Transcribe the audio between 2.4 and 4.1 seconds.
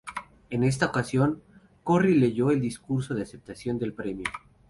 el discurso de aceptación del